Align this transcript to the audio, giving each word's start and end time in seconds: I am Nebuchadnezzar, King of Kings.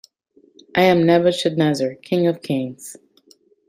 I 0.75 0.81
am 0.81 1.05
Nebuchadnezzar, 1.05 1.93
King 2.01 2.25
of 2.25 2.41
Kings. 2.41 2.97